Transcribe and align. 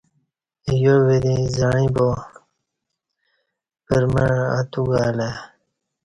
یو 0.83 0.95
وریں 1.07 1.41
زعں 1.57 1.77
ییبا 1.81 2.07
پر 3.85 4.03
مع 4.13 4.29
اتوگالہ 4.57 5.29
ای 5.31 5.33